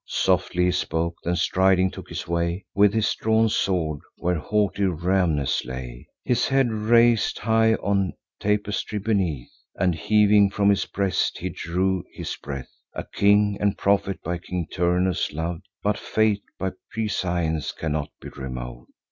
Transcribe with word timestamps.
Softly 0.07 0.63
he 0.65 0.71
spoke; 0.71 1.17
then 1.23 1.35
striding 1.35 1.91
took 1.91 2.09
his 2.09 2.27
way, 2.27 2.65
With 2.73 2.91
his 2.91 3.13
drawn 3.13 3.49
sword, 3.49 3.99
where 4.17 4.33
haughty 4.39 4.85
Rhamnes 4.85 5.63
lay; 5.63 6.07
His 6.25 6.47
head 6.47 6.71
rais'd 6.71 7.37
high 7.37 7.75
on 7.75 8.13
tapestry 8.39 8.97
beneath, 8.97 9.51
And 9.75 9.93
heaving 9.93 10.49
from 10.49 10.69
his 10.71 10.85
breast, 10.85 11.37
he 11.37 11.49
drew 11.49 12.03
his 12.13 12.35
breath; 12.35 12.71
A 12.95 13.03
king 13.13 13.59
and 13.61 13.77
prophet, 13.77 14.19
by 14.23 14.39
King 14.39 14.65
Turnus 14.73 15.31
lov'd: 15.33 15.67
But 15.83 15.99
fate 15.99 16.41
by 16.57 16.71
prescience 16.89 17.71
cannot 17.71 18.09
be 18.19 18.29
remov'd. 18.29 18.89